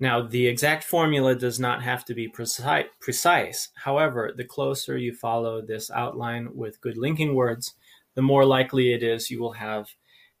Now, 0.00 0.22
the 0.22 0.46
exact 0.46 0.84
formula 0.84 1.34
does 1.36 1.60
not 1.60 1.82
have 1.82 2.04
to 2.06 2.14
be 2.14 2.28
precise, 2.28 2.86
precise. 3.00 3.68
However, 3.74 4.32
the 4.36 4.44
closer 4.44 4.98
you 4.98 5.14
follow 5.14 5.62
this 5.62 5.90
outline 5.90 6.48
with 6.54 6.80
good 6.80 6.96
linking 6.96 7.34
words, 7.34 7.74
the 8.14 8.22
more 8.22 8.44
likely 8.44 8.92
it 8.92 9.02
is 9.02 9.30
you 9.30 9.40
will 9.40 9.52
have 9.52 9.88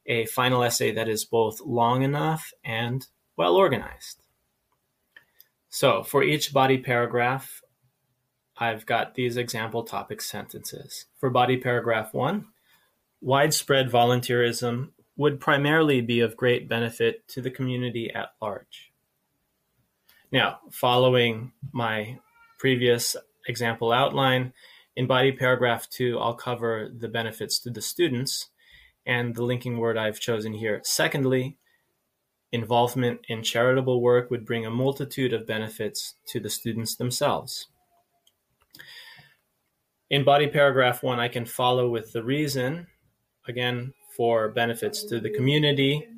a 0.06 0.26
final 0.26 0.62
essay 0.62 0.92
that 0.92 1.08
is 1.08 1.24
both 1.24 1.60
long 1.60 2.02
enough 2.02 2.52
and 2.64 3.06
well 3.36 3.56
organized. 3.56 4.22
So 5.68 6.02
for 6.02 6.22
each 6.22 6.52
body 6.52 6.78
paragraph, 6.78 7.62
I've 8.56 8.86
got 8.86 9.14
these 9.14 9.36
example 9.36 9.82
topic 9.82 10.20
sentences. 10.20 11.06
For 11.18 11.30
body 11.30 11.56
paragraph 11.56 12.14
one, 12.14 12.46
widespread 13.24 13.90
volunteerism 13.90 14.90
would 15.16 15.40
primarily 15.40 16.00
be 16.00 16.20
of 16.20 16.36
great 16.36 16.68
benefit 16.68 17.26
to 17.28 17.40
the 17.40 17.50
community 17.50 18.10
at 18.12 18.34
large. 18.42 18.92
Now, 20.30 20.58
following 20.70 21.52
my 21.72 22.18
previous 22.58 23.16
example 23.46 23.92
outline, 23.92 24.52
in 24.96 25.06
body 25.06 25.32
paragraph 25.32 25.88
two, 25.88 26.18
I'll 26.18 26.34
cover 26.34 26.88
the 26.94 27.08
benefits 27.08 27.58
to 27.60 27.70
the 27.70 27.82
students 27.82 28.50
and 29.06 29.34
the 29.34 29.42
linking 29.42 29.78
word 29.78 29.96
I've 29.96 30.20
chosen 30.20 30.52
here. 30.52 30.80
Secondly, 30.84 31.56
Involvement 32.54 33.22
in 33.26 33.42
charitable 33.42 34.00
work 34.00 34.30
would 34.30 34.46
bring 34.46 34.64
a 34.64 34.70
multitude 34.70 35.32
of 35.32 35.44
benefits 35.44 36.14
to 36.26 36.38
the 36.38 36.48
students 36.48 36.94
themselves. 36.94 37.66
In 40.08 40.22
body 40.22 40.46
paragraph 40.46 41.02
one, 41.02 41.18
I 41.18 41.26
can 41.26 41.46
follow 41.46 41.88
with 41.88 42.12
the 42.12 42.22
reason, 42.22 42.86
again, 43.46 43.92
for 44.16 44.48
benefits 44.48 45.02
to 45.04 45.20
the 45.20 45.30
community 45.30 46.08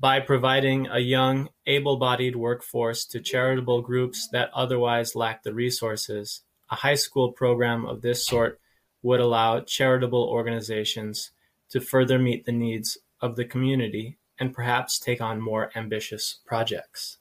by 0.00 0.18
providing 0.18 0.88
a 0.88 0.98
young, 0.98 1.48
able 1.66 1.96
bodied 1.96 2.34
workforce 2.34 3.04
to 3.04 3.20
charitable 3.20 3.82
groups 3.82 4.28
that 4.32 4.50
otherwise 4.52 5.14
lack 5.14 5.44
the 5.44 5.54
resources. 5.54 6.42
A 6.70 6.76
high 6.76 6.96
school 6.96 7.30
program 7.30 7.84
of 7.84 8.02
this 8.02 8.26
sort 8.26 8.58
would 9.02 9.20
allow 9.20 9.60
charitable 9.60 10.24
organizations 10.24 11.30
to 11.68 11.80
further 11.80 12.18
meet 12.18 12.44
the 12.44 12.52
needs 12.52 12.98
of 13.20 13.36
the 13.36 13.44
community 13.44 14.18
and 14.38 14.52
perhaps 14.52 14.98
take 14.98 15.20
on 15.20 15.40
more 15.40 15.70
ambitious 15.76 16.40
projects. 16.44 17.18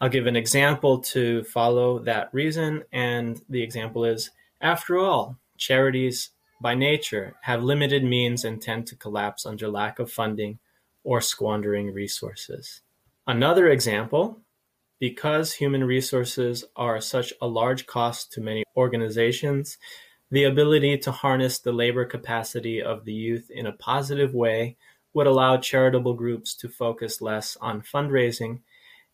I'll 0.00 0.08
give 0.08 0.26
an 0.26 0.36
example 0.36 0.98
to 1.14 1.44
follow 1.44 1.98
that 2.00 2.30
reason, 2.32 2.82
and 2.92 3.40
the 3.48 3.62
example 3.62 4.04
is 4.04 4.30
After 4.60 4.98
all, 4.98 5.36
charities 5.58 6.30
by 6.62 6.74
nature 6.74 7.34
have 7.42 7.62
limited 7.62 8.04
means 8.04 8.44
and 8.44 8.62
tend 8.62 8.86
to 8.86 8.96
collapse 8.96 9.44
under 9.44 9.68
lack 9.68 9.98
of 9.98 10.10
funding 10.10 10.58
or 11.04 11.20
squandering 11.20 11.92
resources. 11.92 12.80
Another 13.26 13.68
example 13.68 14.40
because 15.02 15.54
human 15.54 15.82
resources 15.82 16.64
are 16.76 17.00
such 17.00 17.32
a 17.42 17.46
large 17.48 17.86
cost 17.86 18.32
to 18.32 18.40
many 18.40 18.62
organizations, 18.76 19.76
the 20.30 20.44
ability 20.44 20.96
to 20.96 21.10
harness 21.10 21.58
the 21.58 21.72
labor 21.72 22.04
capacity 22.04 22.80
of 22.80 23.04
the 23.04 23.12
youth 23.12 23.50
in 23.50 23.66
a 23.66 23.72
positive 23.72 24.32
way 24.32 24.76
would 25.12 25.26
allow 25.26 25.56
charitable 25.56 26.14
groups 26.14 26.54
to 26.54 26.68
focus 26.68 27.20
less 27.20 27.56
on 27.60 27.82
fundraising 27.82 28.60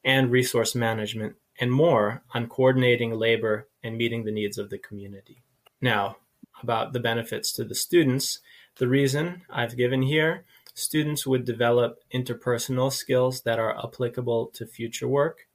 and 0.05 0.31
resource 0.31 0.75
management 0.75 1.35
and 1.59 1.73
more 1.73 2.23
on 2.35 2.49
coordinating 2.49 3.15
labor 3.15 3.67
and 3.83 3.97
meeting 3.97 4.25
the 4.25 4.31
needs 4.31 4.59
of 4.59 4.69
the 4.69 4.79
community. 4.79 5.43
Now, 5.81 6.19
about 6.63 6.93
the 6.93 7.01
benefits 7.01 7.53
to 7.53 7.65
the 7.65 7.75
students, 7.75 8.41
the 8.77 8.89
reason 8.89 9.43
I've 9.51 9.77
given 9.77 10.03
here 10.03 10.45
students 10.75 11.27
would 11.27 11.45
develop 11.45 11.99
interpersonal 12.15 12.93
skills 12.93 13.43
that 13.43 13.59
are 13.59 13.77
applicable 13.77 14.47
to 14.55 14.65
future 14.65 15.09
work. 15.09 15.49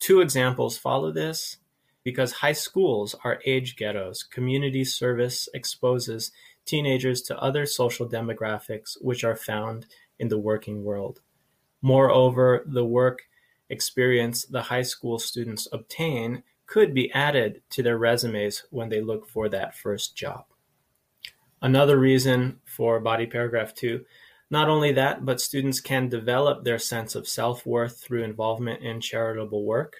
Two 0.00 0.20
examples 0.20 0.76
follow 0.76 1.12
this. 1.12 1.58
Because 2.02 2.34
high 2.34 2.52
schools 2.52 3.16
are 3.24 3.40
age 3.46 3.74
ghettos, 3.74 4.22
community 4.22 4.84
service 4.84 5.48
exposes 5.52 6.30
teenagers 6.64 7.20
to 7.22 7.36
other 7.38 7.66
social 7.66 8.08
demographics 8.08 8.96
which 9.00 9.24
are 9.24 9.34
found 9.34 9.86
in 10.18 10.28
the 10.28 10.38
working 10.38 10.84
world. 10.84 11.20
Moreover, 11.82 12.62
the 12.64 12.84
work 12.84 13.22
experience 13.68 14.44
the 14.44 14.62
high 14.62 14.82
school 14.82 15.18
students 15.18 15.66
obtain 15.72 16.44
could 16.66 16.92
be 16.92 17.12
added 17.12 17.62
to 17.70 17.82
their 17.82 17.98
resumes 17.98 18.64
when 18.70 18.88
they 18.88 19.00
look 19.00 19.28
for 19.28 19.48
that 19.48 19.76
first 19.76 20.16
job. 20.16 20.44
Another 21.62 21.98
reason 21.98 22.60
for 22.64 23.00
body 23.00 23.26
paragraph 23.26 23.74
two, 23.74 24.04
not 24.50 24.68
only 24.68 24.92
that, 24.92 25.24
but 25.24 25.40
students 25.40 25.80
can 25.80 26.08
develop 26.08 26.64
their 26.64 26.78
sense 26.78 27.14
of 27.14 27.26
self 27.26 27.66
worth 27.66 27.98
through 28.00 28.22
involvement 28.22 28.82
in 28.82 29.00
charitable 29.00 29.64
work. 29.64 29.96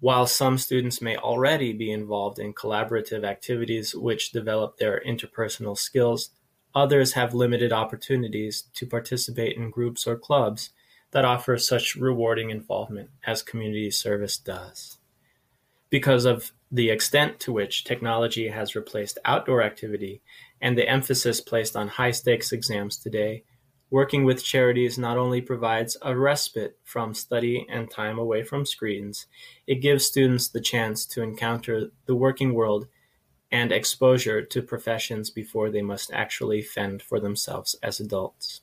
While 0.00 0.26
some 0.26 0.58
students 0.58 1.00
may 1.00 1.16
already 1.16 1.72
be 1.72 1.90
involved 1.90 2.38
in 2.38 2.54
collaborative 2.54 3.24
activities 3.24 3.94
which 3.94 4.32
develop 4.32 4.76
their 4.76 5.02
interpersonal 5.06 5.78
skills, 5.78 6.30
others 6.74 7.12
have 7.12 7.34
limited 7.34 7.72
opportunities 7.72 8.62
to 8.74 8.86
participate 8.86 9.56
in 9.56 9.70
groups 9.70 10.06
or 10.06 10.16
clubs 10.16 10.70
that 11.12 11.24
offer 11.24 11.58
such 11.58 11.94
rewarding 11.94 12.50
involvement 12.50 13.10
as 13.26 13.42
community 13.42 13.90
service 13.90 14.38
does. 14.38 14.98
Because 15.92 16.24
of 16.24 16.50
the 16.72 16.90
extent 16.90 17.38
to 17.40 17.52
which 17.52 17.84
technology 17.84 18.48
has 18.48 18.74
replaced 18.74 19.18
outdoor 19.24 19.62
activity 19.62 20.22
and 20.60 20.76
the 20.76 20.88
emphasis 20.88 21.40
placed 21.40 21.76
on 21.76 21.86
high 21.86 22.10
stakes 22.10 22.50
exams 22.50 22.96
today, 22.96 23.44
Working 23.92 24.24
with 24.24 24.42
charities 24.42 24.96
not 24.96 25.18
only 25.18 25.42
provides 25.42 25.98
a 26.00 26.16
respite 26.16 26.78
from 26.82 27.12
study 27.12 27.66
and 27.68 27.90
time 27.90 28.18
away 28.18 28.42
from 28.42 28.64
screens, 28.64 29.26
it 29.66 29.82
gives 29.82 30.06
students 30.06 30.48
the 30.48 30.62
chance 30.62 31.04
to 31.08 31.22
encounter 31.22 31.90
the 32.06 32.14
working 32.14 32.54
world 32.54 32.86
and 33.50 33.70
exposure 33.70 34.40
to 34.40 34.62
professions 34.62 35.28
before 35.28 35.68
they 35.68 35.82
must 35.82 36.10
actually 36.10 36.62
fend 36.62 37.02
for 37.02 37.20
themselves 37.20 37.76
as 37.82 38.00
adults. 38.00 38.62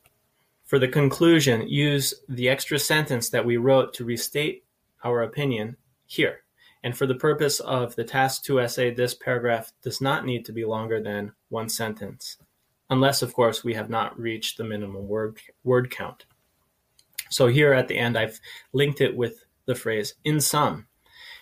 For 0.66 0.80
the 0.80 0.88
conclusion, 0.88 1.68
use 1.68 2.16
the 2.28 2.50
extra 2.50 2.80
sentence 2.80 3.30
that 3.30 3.46
we 3.46 3.58
wrote 3.58 3.94
to 3.94 4.06
restate 4.06 4.64
our 5.04 5.22
opinion 5.22 5.78
here. 6.08 6.42
And 6.84 6.98
for 6.98 7.06
the 7.06 7.16
purpose 7.16 7.60
of 7.60 7.96
the 7.96 8.04
Task 8.04 8.44
2 8.44 8.62
essay, 8.62 8.94
this 8.94 9.14
paragraph 9.14 9.72
does 9.84 10.00
not 10.00 10.26
need 10.26 10.46
to 10.46 10.54
be 10.54 10.66
longer 10.66 11.02
than 11.02 11.34
one 11.50 11.70
sentence 11.70 12.38
unless, 12.90 13.22
of 13.22 13.34
course, 13.34 13.64
we 13.64 13.76
have 13.76 13.90
not 13.90 14.20
reached 14.20 14.58
the 14.58 14.64
minimum 14.64 15.08
word, 15.08 15.40
word 15.64 15.92
count. 15.92 16.26
So 17.30 17.48
here 17.48 17.74
at 17.74 17.88
the 17.88 17.98
end, 17.98 18.18
I've 18.18 18.40
linked 18.74 19.02
it 19.02 19.16
with 19.16 19.46
the 19.66 19.76
phrase 19.76 20.16
in 20.24 20.42
sum. 20.42 20.88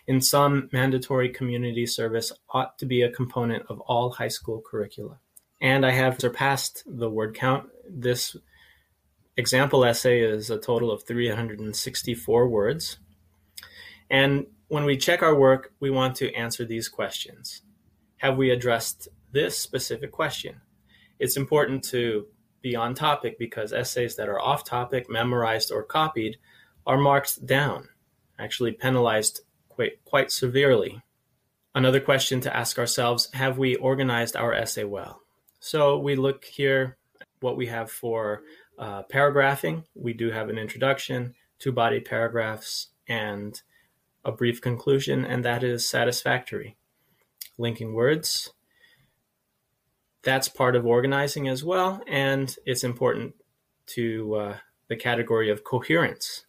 In 0.05 0.21
sum, 0.21 0.69
mandatory 0.71 1.29
community 1.29 1.85
service 1.85 2.31
ought 2.49 2.77
to 2.79 2.85
be 2.85 3.01
a 3.01 3.11
component 3.11 3.65
of 3.69 3.79
all 3.81 4.11
high 4.11 4.27
school 4.27 4.61
curricula. 4.65 5.19
And 5.61 5.85
I 5.85 5.91
have 5.91 6.19
surpassed 6.19 6.83
the 6.85 7.09
word 7.09 7.35
count. 7.35 7.69
This 7.89 8.35
example 9.37 9.85
essay 9.85 10.21
is 10.21 10.49
a 10.49 10.57
total 10.57 10.91
of 10.91 11.03
364 11.03 12.47
words. 12.47 12.99
And 14.09 14.47
when 14.67 14.85
we 14.85 14.97
check 14.97 15.21
our 15.21 15.35
work, 15.35 15.73
we 15.79 15.89
want 15.89 16.15
to 16.17 16.33
answer 16.33 16.65
these 16.65 16.89
questions. 16.89 17.61
Have 18.17 18.37
we 18.37 18.49
addressed 18.49 19.07
this 19.31 19.57
specific 19.57 20.11
question? 20.11 20.61
it's 21.19 21.37
important 21.37 21.83
to 21.83 22.27
be 22.61 22.75
on 22.75 22.93
topic 22.93 23.37
because 23.39 23.73
essays 23.73 24.15
that 24.15 24.29
are 24.29 24.41
off 24.41 24.63
topic, 24.63 25.09
memorized, 25.09 25.71
or 25.71 25.83
copied 25.83 26.37
are 26.85 26.97
marked 26.97 27.45
down, 27.45 27.87
actually 28.39 28.71
penalized 28.71 29.41
quite, 29.69 30.03
quite 30.05 30.31
severely. 30.31 31.01
Another 31.75 31.99
question 31.99 32.41
to 32.41 32.55
ask 32.55 32.79
ourselves 32.79 33.29
have 33.33 33.57
we 33.57 33.75
organized 33.75 34.35
our 34.35 34.53
essay 34.53 34.83
well? 34.83 35.21
So 35.59 35.99
we 35.99 36.15
look 36.15 36.45
here 36.45 36.97
what 37.39 37.57
we 37.57 37.67
have 37.67 37.91
for 37.91 38.41
uh, 38.79 39.03
paragraphing. 39.03 39.83
We 39.95 40.13
do 40.13 40.31
have 40.31 40.49
an 40.49 40.57
introduction, 40.57 41.35
two 41.59 41.71
body 41.71 41.99
paragraphs, 41.99 42.87
and 43.07 43.59
a 44.23 44.31
brief 44.31 44.61
conclusion, 44.61 45.25
and 45.25 45.43
that 45.45 45.63
is 45.63 45.87
satisfactory. 45.87 46.77
Linking 47.57 47.93
words, 47.93 48.51
that's 50.23 50.49
part 50.49 50.75
of 50.75 50.85
organizing 50.85 51.47
as 51.47 51.63
well, 51.63 52.01
and 52.07 52.55
it's 52.65 52.83
important 52.83 53.35
to 53.87 54.35
uh, 54.35 54.57
the 54.89 54.95
category 54.95 55.49
of 55.49 55.63
coherence. 55.63 56.45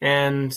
And 0.00 0.56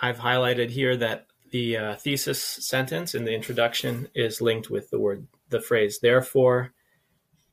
I've 0.00 0.18
highlighted 0.18 0.70
here 0.70 0.96
that 0.96 1.26
the 1.50 1.76
uh, 1.76 1.96
thesis 1.96 2.42
sentence 2.42 3.14
in 3.14 3.24
the 3.24 3.34
introduction 3.34 4.08
is 4.14 4.40
linked 4.40 4.70
with 4.70 4.90
the 4.90 4.98
word, 4.98 5.26
the 5.50 5.60
phrase, 5.60 6.00
therefore. 6.00 6.72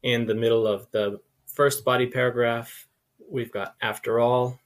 In 0.04 0.28
the 0.28 0.36
middle 0.36 0.68
of 0.68 0.90
the 0.92 1.20
first 1.46 1.84
body 1.84 2.08
paragraph, 2.08 2.88
we've 3.30 3.52
got 3.52 3.76
after 3.82 4.20
all, 4.20 4.60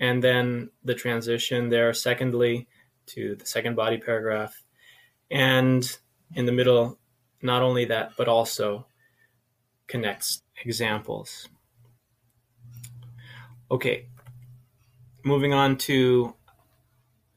and 0.00 0.24
then 0.24 0.70
the 0.82 0.94
transition 0.94 1.68
there, 1.68 1.92
secondly, 1.92 2.66
to 3.06 3.36
the 3.36 3.46
second 3.46 3.76
body 3.76 3.98
paragraph. 3.98 4.54
And 5.30 5.88
in 6.34 6.46
the 6.46 6.52
middle, 6.52 6.98
not 7.42 7.62
only 7.62 7.84
that, 7.84 8.12
but 8.16 8.26
also 8.26 8.86
connects 9.86 10.42
examples. 10.64 11.48
Okay, 13.70 14.06
moving 15.22 15.52
on 15.52 15.76
to 15.76 16.34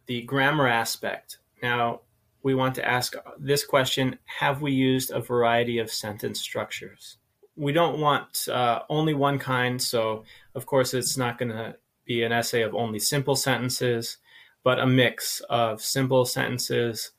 the 0.05 0.21
grammar 0.21 0.67
aspect. 0.67 1.37
Now, 1.61 2.01
we 2.43 2.55
want 2.55 2.75
to 2.75 2.87
ask 2.87 3.15
this 3.37 3.65
question 3.65 4.17
Have 4.39 4.61
we 4.61 4.71
used 4.71 5.11
a 5.11 5.19
variety 5.19 5.79
of 5.79 5.91
sentence 5.91 6.39
structures? 6.39 7.17
We 7.55 7.71
don't 7.71 7.99
want 7.99 8.47
uh, 8.47 8.81
only 8.89 9.13
one 9.13 9.37
kind, 9.37 9.81
so 9.81 10.23
of 10.55 10.65
course, 10.65 10.93
it's 10.93 11.17
not 11.17 11.37
going 11.37 11.51
to 11.51 11.75
be 12.05 12.23
an 12.23 12.31
essay 12.31 12.61
of 12.61 12.75
only 12.75 12.99
simple 12.99 13.35
sentences, 13.35 14.17
but 14.63 14.79
a 14.79 14.87
mix 14.87 15.41
of 15.49 15.81
simple 15.81 16.25
sentences 16.25 17.11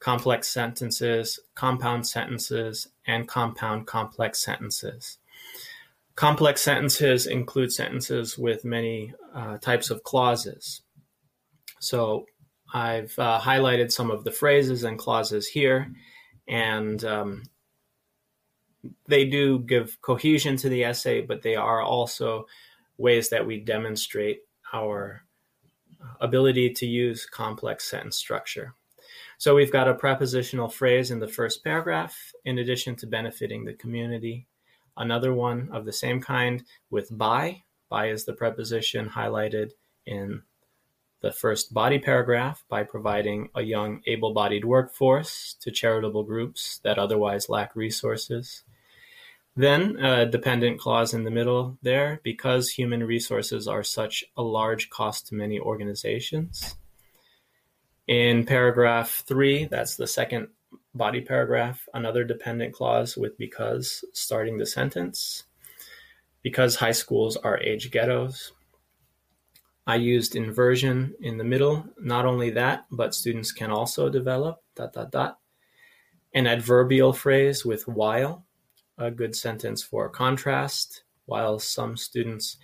complex 0.00 0.48
sentences, 0.48 1.38
compound 1.54 2.08
sentences, 2.08 2.88
and 3.06 3.28
compound 3.28 3.86
complex 3.86 4.42
sentences. 4.42 5.18
Complex 6.16 6.62
sentences 6.62 7.26
include 7.26 7.72
sentences 7.72 8.36
with 8.36 8.64
many 8.64 9.14
uh, 9.34 9.58
types 9.58 9.90
of 9.90 10.02
clauses. 10.02 10.82
So 11.78 12.26
I've 12.72 13.16
uh, 13.18 13.40
highlighted 13.40 13.92
some 13.92 14.10
of 14.10 14.24
the 14.24 14.32
phrases 14.32 14.84
and 14.84 14.98
clauses 14.98 15.46
here, 15.46 15.92
and 16.48 17.02
um, 17.04 17.42
they 19.06 19.26
do 19.26 19.60
give 19.60 20.00
cohesion 20.00 20.56
to 20.58 20.68
the 20.68 20.84
essay, 20.84 21.20
but 21.20 21.42
they 21.42 21.56
are 21.56 21.82
also 21.82 22.46
ways 23.00 23.30
that 23.30 23.46
we 23.46 23.58
demonstrate 23.58 24.40
our 24.72 25.22
uh, 26.00 26.14
ability 26.20 26.70
to 26.70 26.86
use 26.86 27.26
complex 27.26 27.88
sentence 27.88 28.16
structure. 28.16 28.74
So 29.38 29.54
we've 29.54 29.72
got 29.72 29.88
a 29.88 29.94
prepositional 29.94 30.68
phrase 30.68 31.10
in 31.10 31.18
the 31.18 31.28
first 31.28 31.64
paragraph, 31.64 32.32
in 32.44 32.58
addition 32.58 32.94
to 32.96 33.06
benefiting 33.06 33.64
the 33.64 33.72
community. 33.72 34.46
Another 34.96 35.32
one 35.32 35.70
of 35.72 35.86
the 35.86 35.92
same 35.92 36.20
kind 36.20 36.62
with 36.90 37.16
by. 37.16 37.62
By 37.88 38.10
is 38.10 38.24
the 38.24 38.34
preposition 38.34 39.08
highlighted 39.08 39.70
in 40.04 40.42
the 41.22 41.32
first 41.32 41.72
body 41.74 41.98
paragraph 41.98 42.64
by 42.68 42.82
providing 42.82 43.48
a 43.54 43.62
young 43.62 44.02
able 44.06 44.32
bodied 44.32 44.64
workforce 44.64 45.56
to 45.60 45.70
charitable 45.70 46.24
groups 46.24 46.80
that 46.84 46.98
otherwise 46.98 47.48
lack 47.48 47.74
resources. 47.74 48.62
Then 49.56 49.96
a 49.96 50.26
dependent 50.26 50.78
clause 50.78 51.12
in 51.12 51.24
the 51.24 51.30
middle 51.30 51.76
there 51.82 52.20
because 52.22 52.70
human 52.70 53.02
resources 53.04 53.66
are 53.66 53.82
such 53.82 54.24
a 54.36 54.42
large 54.42 54.90
cost 54.90 55.26
to 55.26 55.34
many 55.34 55.58
organizations. 55.58 56.76
In 58.06 58.46
paragraph 58.46 59.24
three, 59.26 59.66
that's 59.66 59.96
the 59.96 60.06
second 60.06 60.48
body 60.94 61.20
paragraph, 61.20 61.88
another 61.94 62.24
dependent 62.24 62.74
clause 62.74 63.16
with 63.16 63.36
because 63.38 64.04
starting 64.12 64.58
the 64.58 64.66
sentence. 64.66 65.44
Because 66.42 66.76
high 66.76 66.92
schools 66.92 67.36
are 67.36 67.58
age 67.58 67.90
ghettos. 67.90 68.52
I 69.86 69.96
used 69.96 70.36
inversion 70.36 71.14
in 71.20 71.38
the 71.38 71.44
middle. 71.44 71.84
Not 71.98 72.24
only 72.24 72.50
that, 72.50 72.86
but 72.90 73.14
students 73.14 73.52
can 73.52 73.70
also 73.70 74.08
develop 74.08 74.62
dot 74.74 74.92
dot 74.92 75.10
dot. 75.10 75.38
An 76.32 76.46
adverbial 76.46 77.12
phrase 77.12 77.64
with 77.64 77.86
while, 77.88 78.46
a 79.00 79.10
good 79.10 79.34
sentence 79.34 79.82
for 79.82 80.08
contrast. 80.08 81.02
While 81.26 81.58
some 81.58 81.96
students 81.96 82.56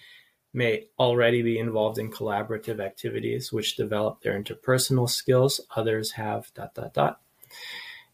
may 0.52 0.86
already 0.98 1.42
be 1.42 1.58
involved 1.58 1.98
in 1.98 2.10
collaborative 2.10 2.80
activities 2.80 3.52
which 3.52 3.76
develop 3.76 4.22
their 4.22 4.40
interpersonal 4.40 5.08
skills. 5.08 5.60
Others 5.76 6.12
have 6.12 6.52
dot 6.54 6.74
dot 6.74 6.94
dot. 6.94 7.20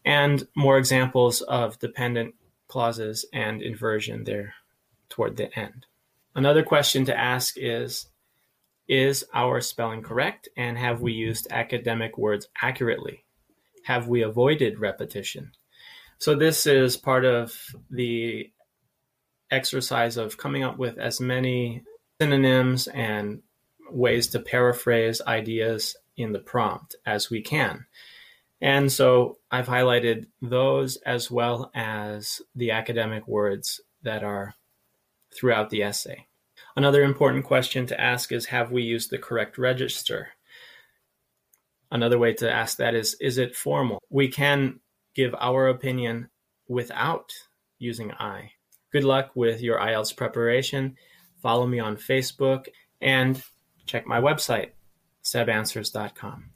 And 0.05 0.47
more 0.55 0.77
examples 0.77 1.41
of 1.41 1.79
dependent 1.79 2.35
clauses 2.67 3.25
and 3.33 3.61
inversion 3.61 4.25
there 4.25 4.53
toward 5.07 5.37
the 5.37 5.57
end. 5.57 5.85
Another 6.35 6.63
question 6.63 7.05
to 7.05 7.17
ask 7.17 7.55
is 7.57 8.07
Is 8.87 9.23
our 9.33 9.61
spelling 9.61 10.01
correct? 10.01 10.49
And 10.57 10.77
have 10.77 11.01
we 11.01 11.13
used 11.13 11.47
academic 11.49 12.17
words 12.17 12.47
accurately? 12.61 13.23
Have 13.85 14.07
we 14.07 14.21
avoided 14.21 14.79
repetition? 14.79 15.51
So, 16.23 16.35
this 16.35 16.67
is 16.67 16.95
part 16.95 17.25
of 17.25 17.53
the 17.89 18.49
exercise 19.51 20.15
of 20.15 20.37
coming 20.37 20.63
up 20.63 20.77
with 20.77 20.97
as 20.97 21.19
many 21.19 21.83
synonyms 22.17 22.87
and 22.87 23.41
ways 23.91 24.27
to 24.27 24.39
paraphrase 24.39 25.21
ideas 25.27 25.97
in 26.15 26.31
the 26.31 26.39
prompt 26.39 26.95
as 27.05 27.29
we 27.29 27.41
can. 27.41 27.87
And 28.61 28.89
so 28.89 29.39
I've 29.51 29.67
highlighted 29.67 30.27
those 30.41 30.95
as 30.95 31.29
well 31.29 31.69
as 31.75 32.41
the 32.55 32.71
academic 32.71 33.27
words 33.27 33.81
that 34.03 34.23
are 34.23 34.55
throughout 35.35 35.71
the 35.71 35.83
essay. 35.83 36.27
Another 36.77 37.03
important 37.03 37.43
question 37.43 37.85
to 37.87 37.99
ask 37.99 38.31
is 38.31 38.45
Have 38.45 38.71
we 38.71 38.83
used 38.83 39.09
the 39.09 39.17
correct 39.17 39.57
register? 39.57 40.29
Another 41.91 42.17
way 42.17 42.31
to 42.35 42.49
ask 42.49 42.77
that 42.77 42.95
is 42.95 43.17
Is 43.19 43.37
it 43.37 43.57
formal? 43.57 44.01
We 44.09 44.29
can 44.29 44.79
give 45.15 45.35
our 45.39 45.67
opinion 45.67 46.29
without 46.67 47.31
using 47.79 48.11
I. 48.11 48.51
Good 48.91 49.03
luck 49.03 49.31
with 49.35 49.61
your 49.61 49.79
IELTS 49.79 50.15
preparation 50.15 50.95
follow 51.43 51.67
me 51.67 51.79
on 51.79 51.97
Facebook, 51.97 52.67
and 53.01 53.39
check 53.85 54.07
my 54.07 54.19
website, 54.19 54.71
sebanswers.com. 55.23 56.52